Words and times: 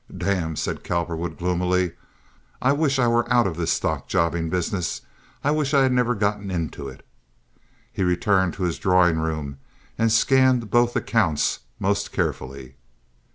"Damn!" 0.17 0.55
said 0.55 0.83
Cowperwood 0.83 1.37
gloomily. 1.37 1.91
"I 2.59 2.71
wish 2.73 2.97
I 2.97 3.07
were 3.07 3.31
out 3.31 3.45
of 3.45 3.55
this 3.55 3.71
stock 3.71 4.07
jobbing 4.07 4.49
business. 4.49 5.01
I 5.43 5.51
wish 5.51 5.75
I 5.75 5.83
had 5.83 5.91
never 5.91 6.15
gotten 6.15 6.49
into 6.49 6.87
it." 6.89 7.05
He 7.93 8.01
returned 8.03 8.55
to 8.55 8.63
his 8.63 8.79
drawing 8.79 9.19
room 9.19 9.59
and 9.99 10.11
scanned 10.11 10.71
both 10.71 10.95
accounts 10.95 11.59
most 11.79 12.11
carefully. 12.11 12.77